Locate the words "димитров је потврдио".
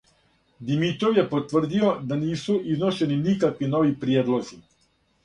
0.69-1.91